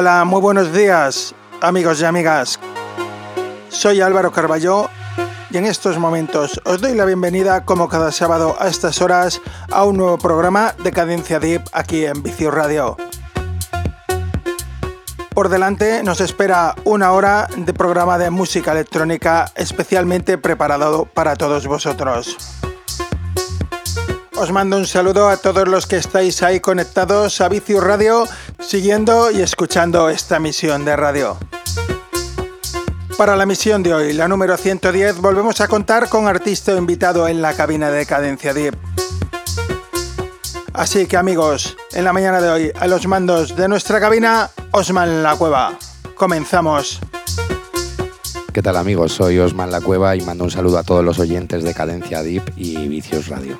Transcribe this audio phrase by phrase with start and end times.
[0.00, 2.58] Hola, muy buenos días, amigos y amigas.
[3.68, 4.88] Soy Álvaro Carballo
[5.50, 9.84] y en estos momentos os doy la bienvenida, como cada sábado a estas horas, a
[9.84, 12.96] un nuevo programa de Cadencia Deep aquí en Vicio Radio.
[15.34, 21.66] Por delante nos espera una hora de programa de música electrónica especialmente preparado para todos
[21.66, 22.49] vosotros.
[24.40, 28.26] Os mando un saludo a todos los que estáis ahí conectados a Vicio Radio,
[28.58, 31.36] siguiendo y escuchando esta misión de radio.
[33.18, 37.42] Para la misión de hoy, la número 110, volvemos a contar con artista invitado en
[37.42, 38.78] la cabina de Cadencia Deep.
[40.72, 45.22] Así que amigos, en la mañana de hoy, a los mandos de nuestra cabina, Osman
[45.22, 45.78] La Cueva.
[46.14, 46.98] Comenzamos.
[48.54, 49.12] ¿Qué tal amigos?
[49.12, 52.54] Soy Osman La Cueva y mando un saludo a todos los oyentes de Cadencia Deep
[52.56, 53.58] y Vicios Radio.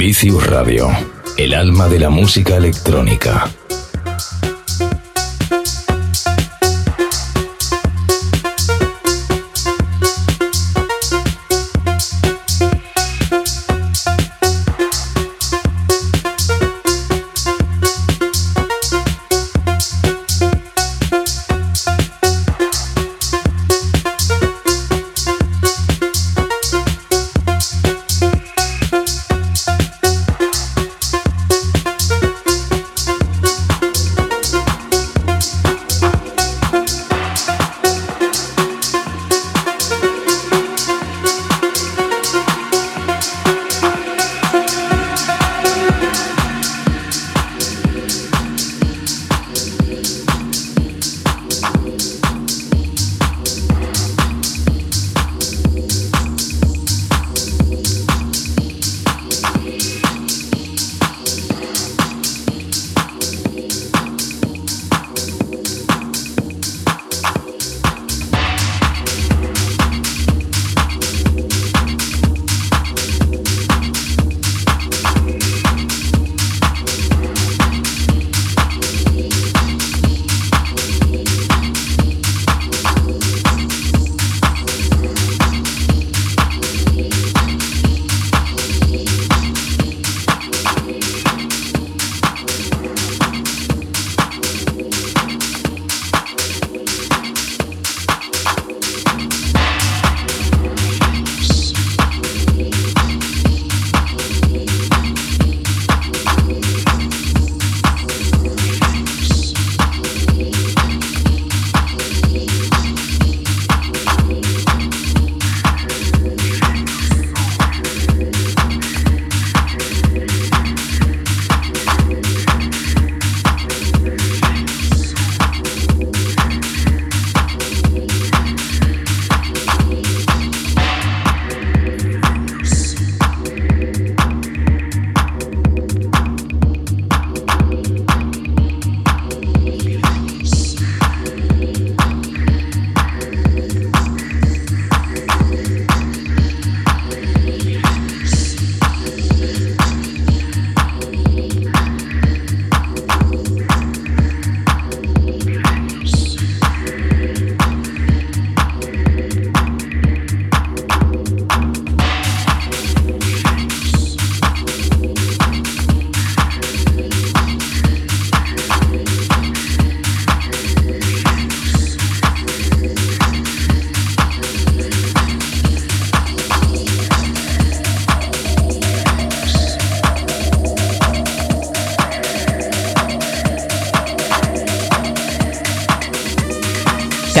[0.00, 0.88] Vicius Radio,
[1.36, 3.50] el alma de la música electrónica.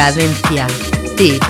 [0.00, 0.66] Cadencia.
[1.14, 1.49] Tip.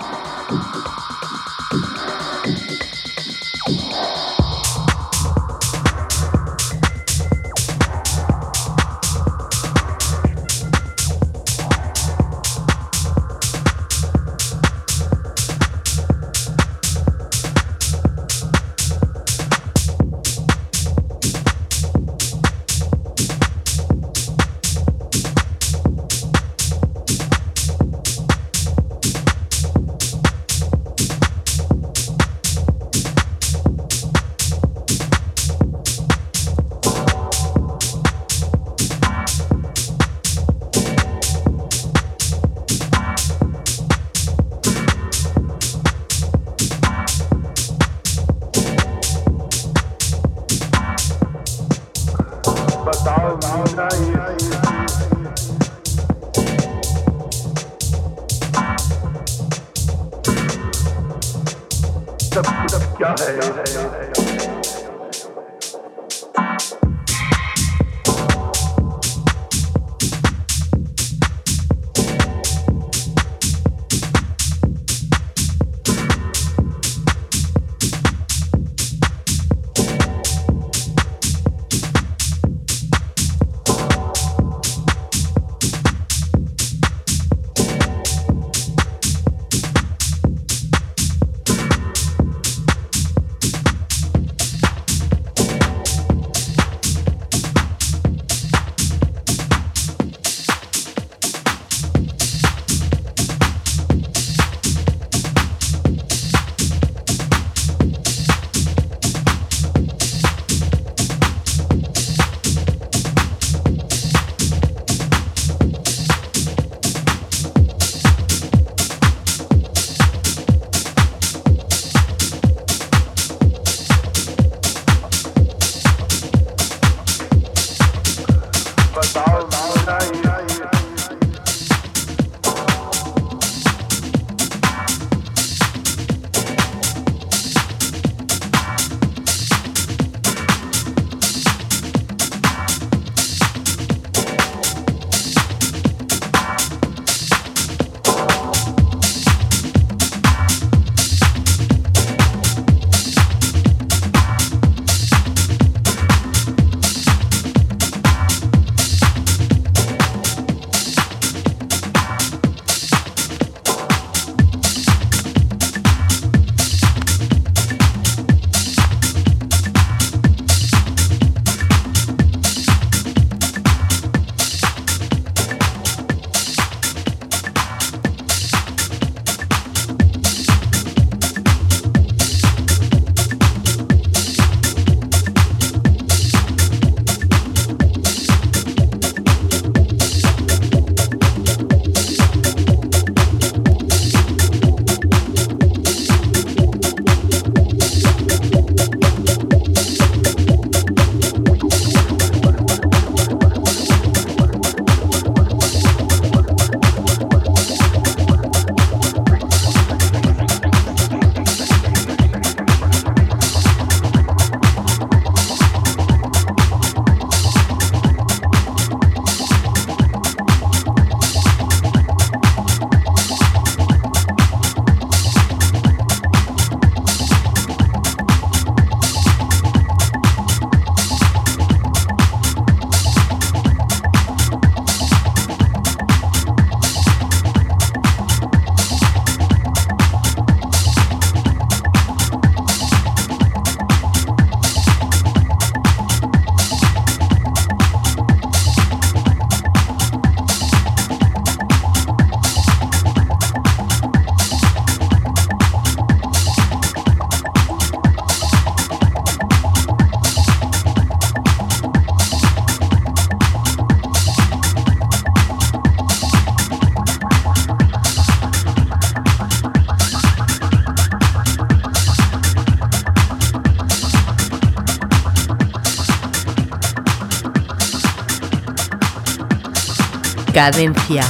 [280.61, 281.23] Cadencia.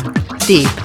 [0.46, 0.81] Tip.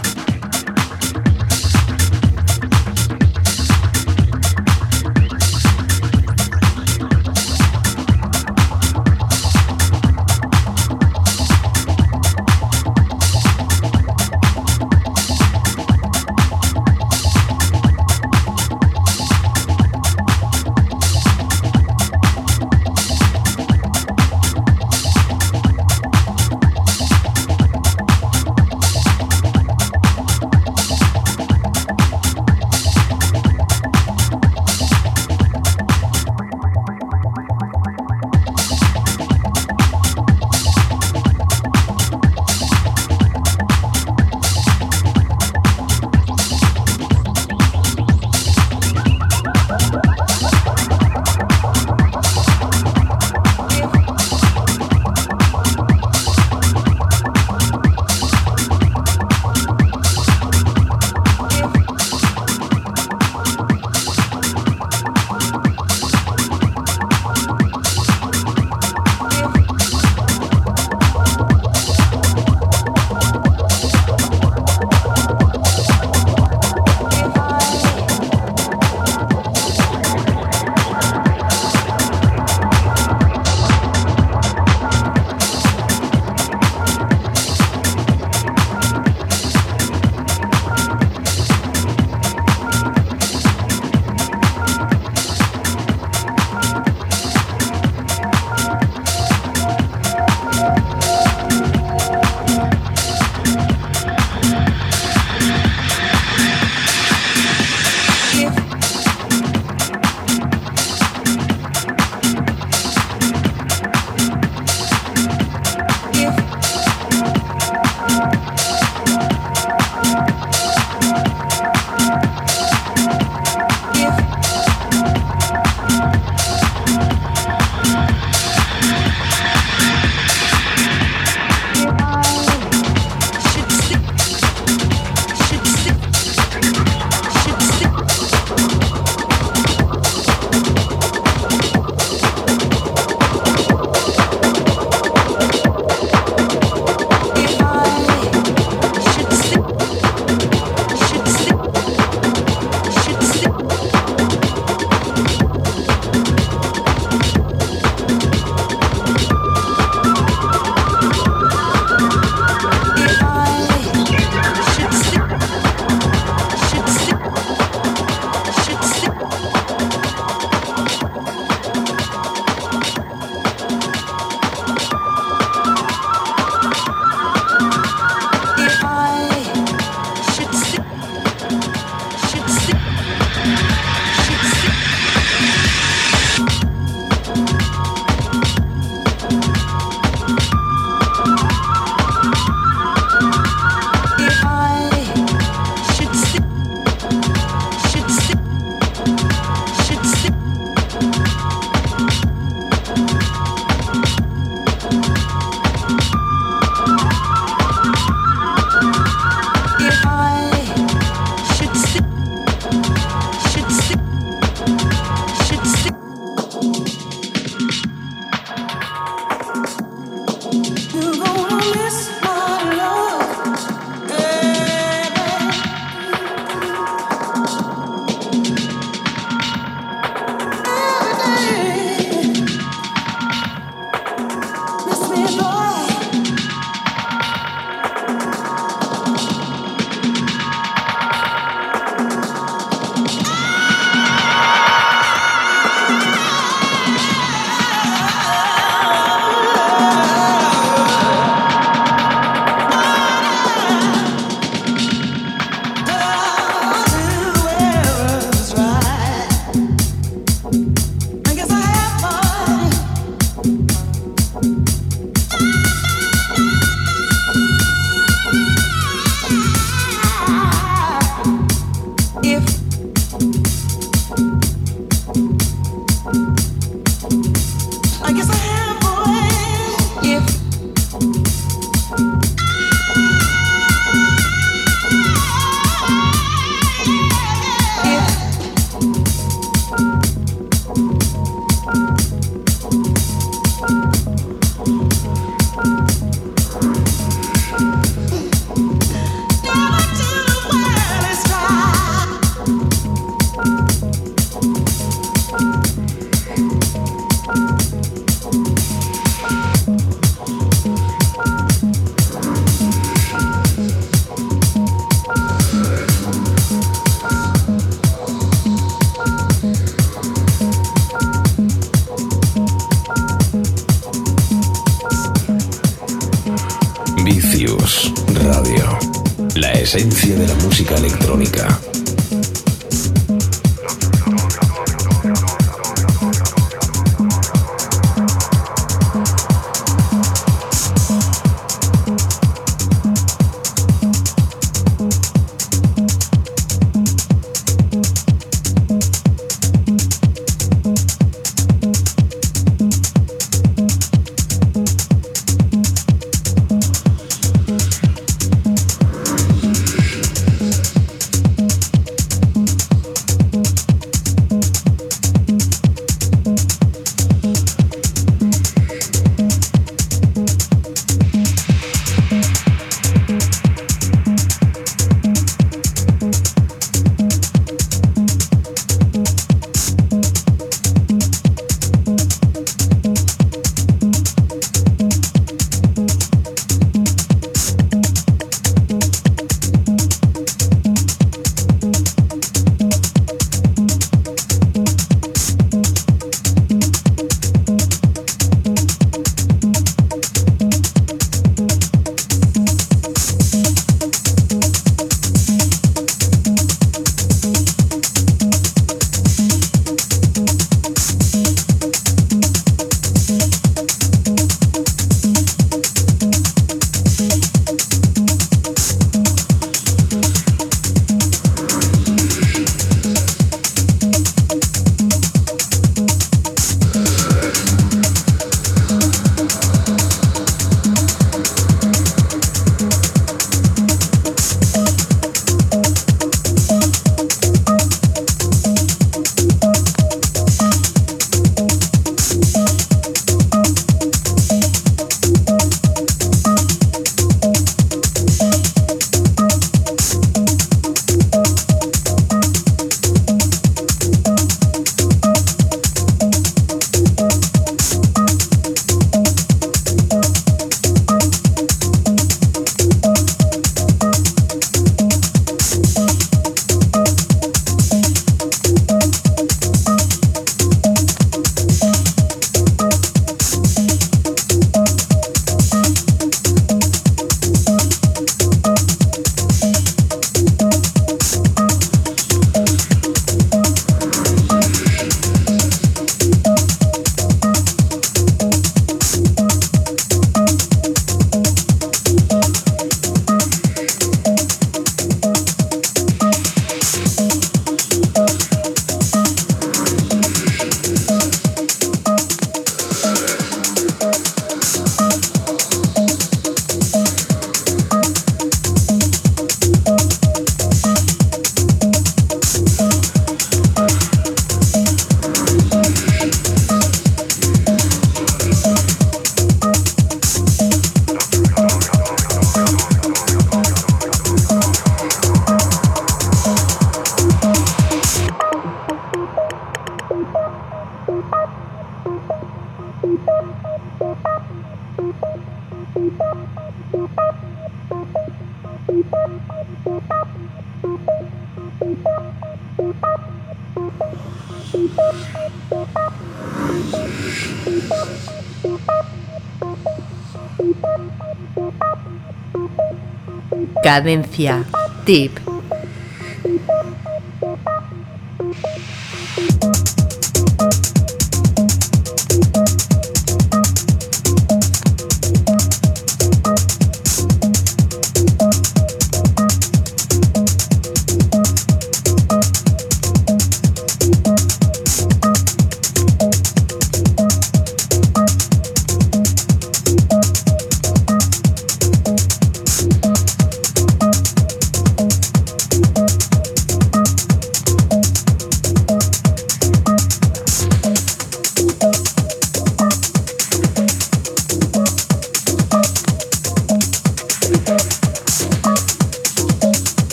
[553.76, 554.42] Cadencia.
[554.86, 555.25] Tip.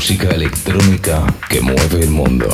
[0.00, 2.48] Música electrónica que mueve el mundo.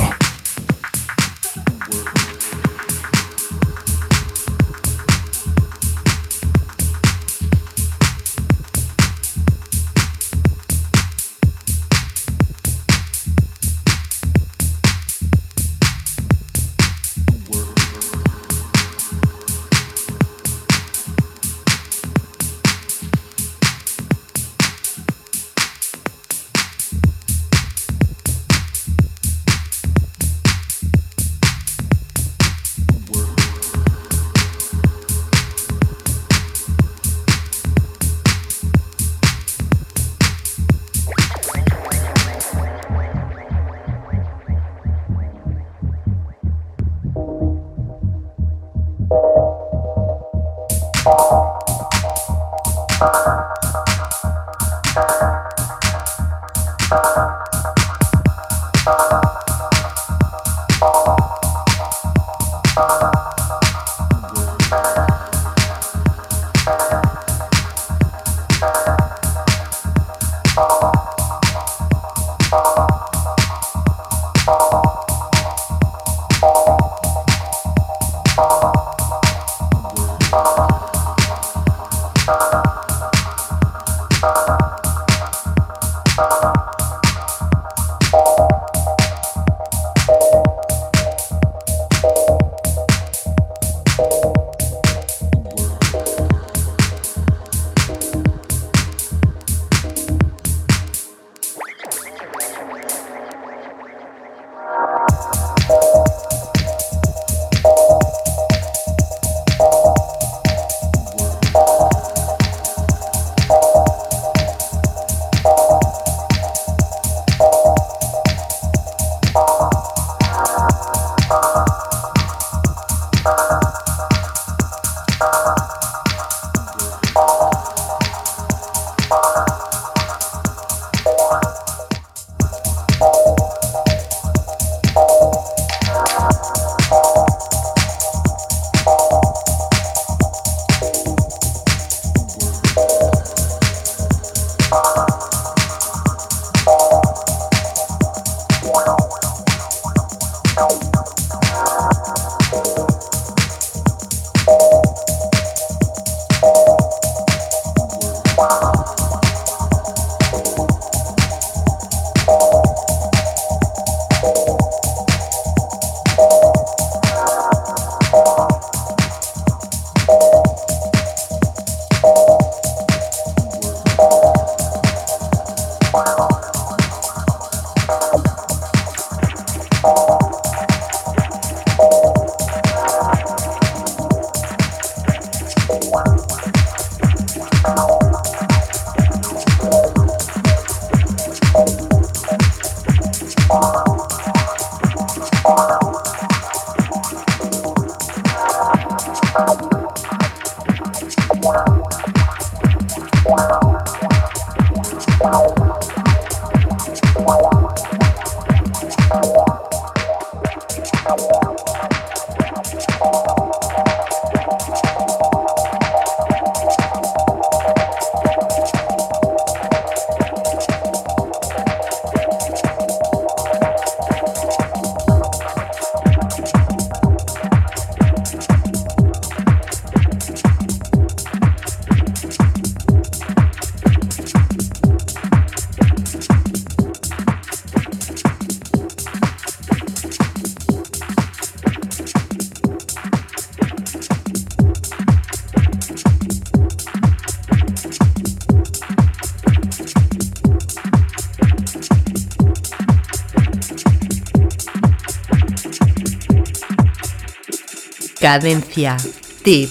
[258.27, 258.97] Cadencia.
[259.45, 259.71] Tip.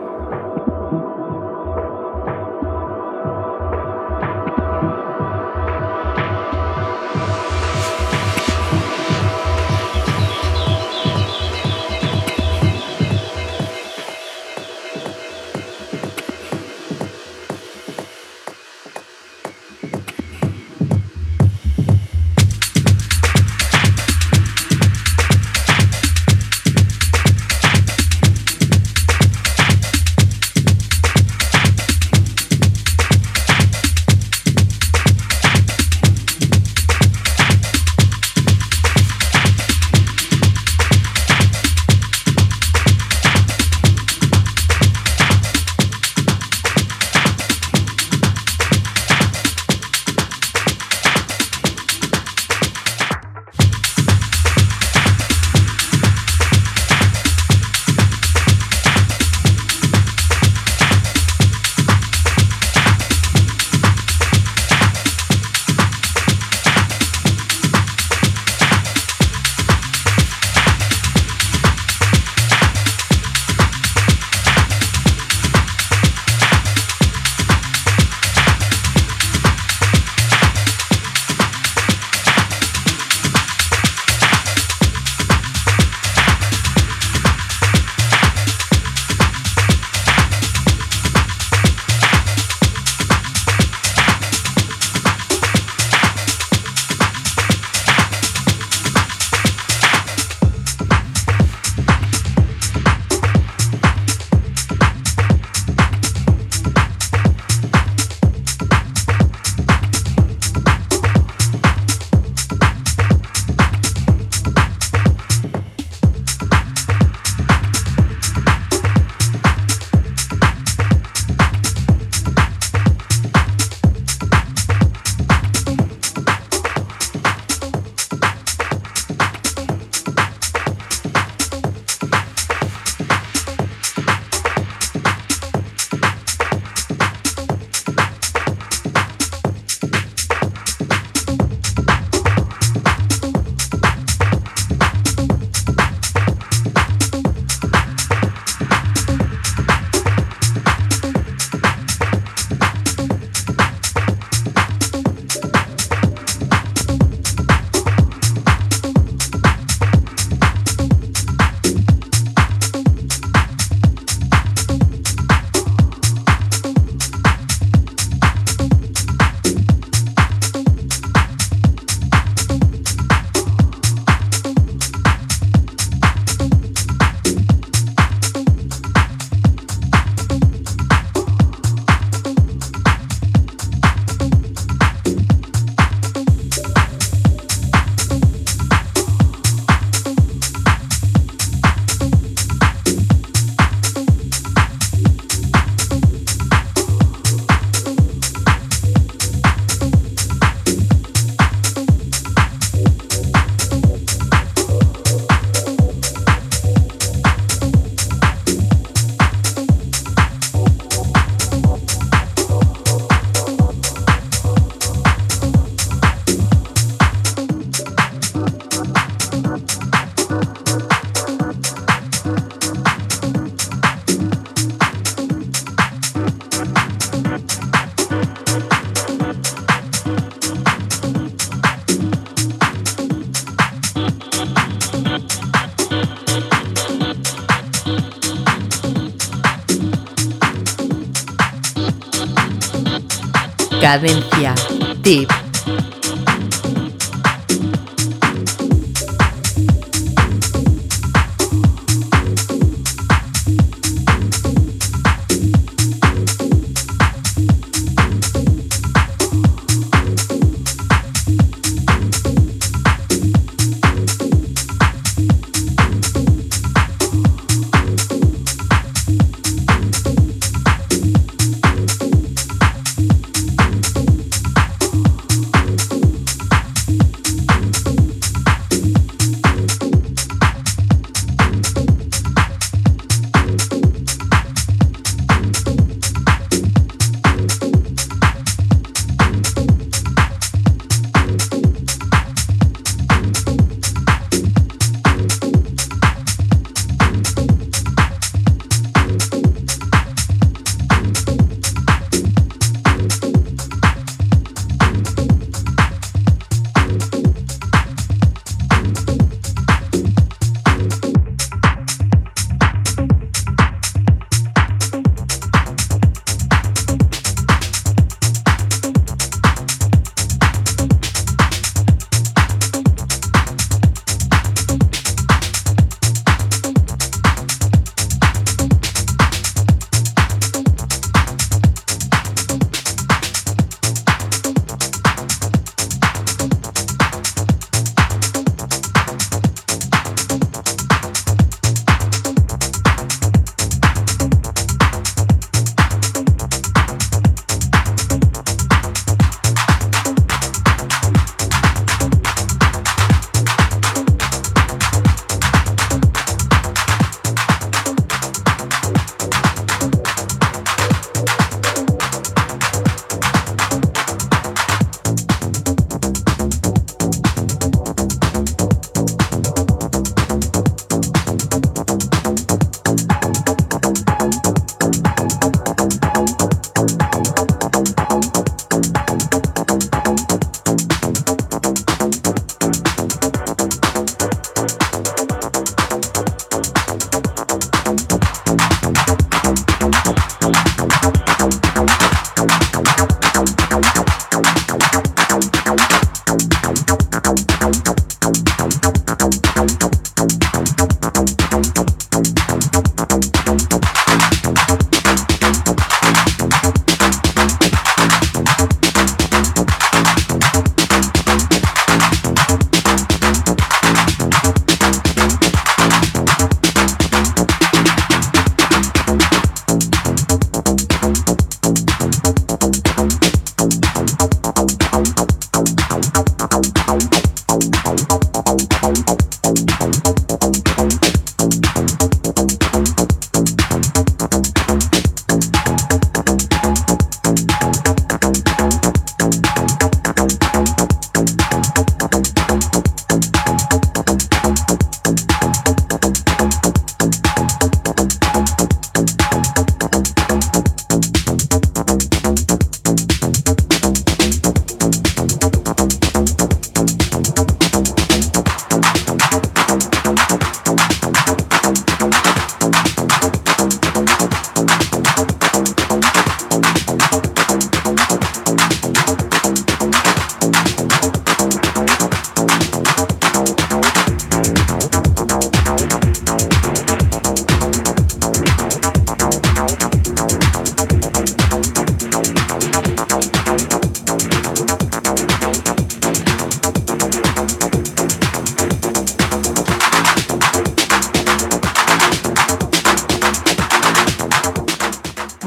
[243.91, 244.55] Cadencia.
[245.03, 245.40] Tip.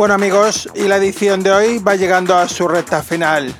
[0.04, 3.54] Bueno amigos, y la edición de hoy va llegando a su recta final.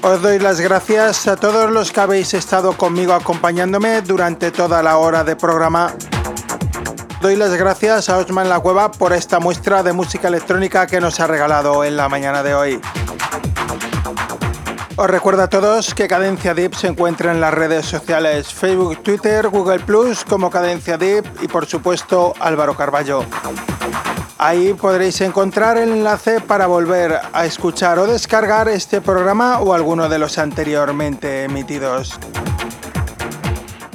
[0.00, 4.96] Os doy las gracias a todos los que habéis estado conmigo acompañándome durante toda la
[4.96, 5.92] hora de programa.
[7.20, 11.20] Doy las gracias a Osman La Cueva por esta muestra de música electrónica que nos
[11.20, 12.80] ha regalado en la mañana de hoy.
[14.96, 19.48] Os recuerdo a todos que Cadencia Deep se encuentra en las redes sociales Facebook, Twitter,
[19.48, 23.26] Google Plus como Cadencia Deep y por supuesto Álvaro Carballo.
[24.40, 30.08] Ahí podréis encontrar el enlace para volver a escuchar o descargar este programa o alguno
[30.08, 32.20] de los anteriormente emitidos.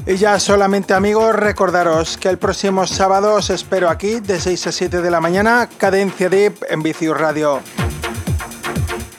[0.05, 4.71] Y ya solamente amigos, recordaros que el próximo sábado os espero aquí de 6 a
[4.73, 7.61] 7 de la mañana, Cadencia Deep en Vicius Radio.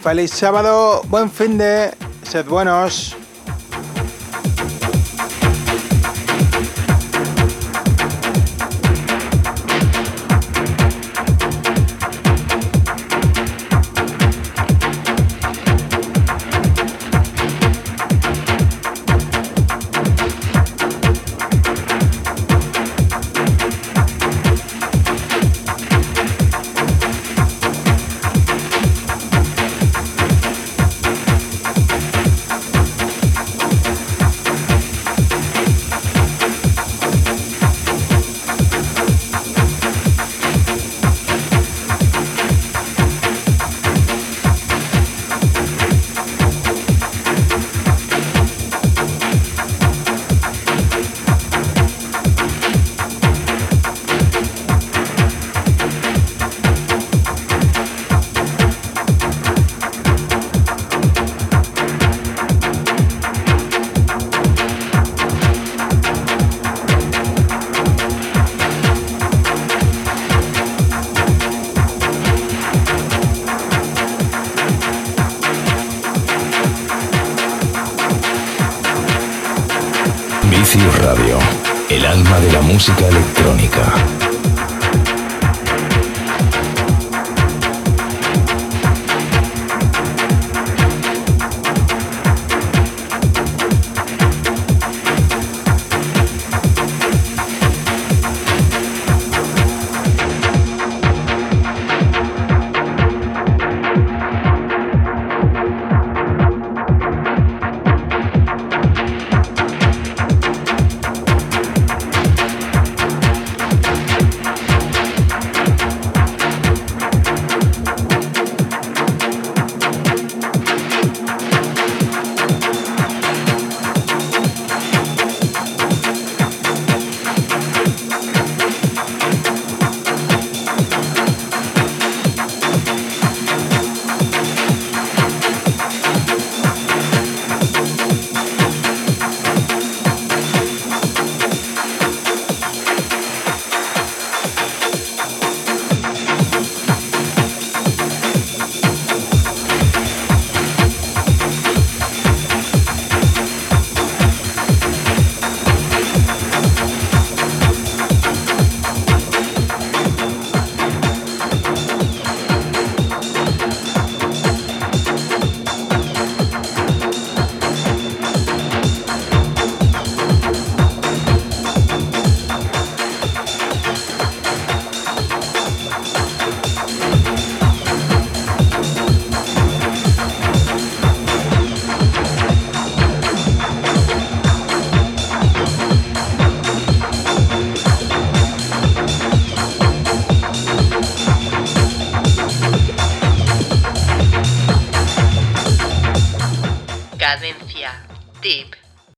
[0.02, 3.16] Feliz sábado, buen fin de, sed buenos.